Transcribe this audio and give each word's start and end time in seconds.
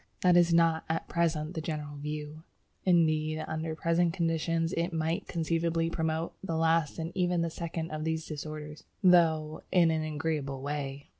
That 0.21 0.35
is 0.35 0.51
not 0.51 0.83
at 0.89 1.07
present 1.07 1.53
the 1.53 1.61
general 1.61 1.95
view. 1.95 2.41
Indeed, 2.85 3.45
under 3.47 3.75
present 3.75 4.13
conditions 4.15 4.73
it 4.73 4.91
might 4.91 5.27
conceivably 5.27 5.91
promote 5.91 6.33
the 6.43 6.57
last 6.57 6.97
and 6.97 7.11
even 7.13 7.43
the 7.43 7.51
second 7.51 7.91
of 7.91 8.03
these 8.03 8.25
disorders, 8.25 8.83
though 9.03 9.61
in 9.71 9.91
an 9.91 10.01
agreeable 10.01 10.63
way! 10.63 11.09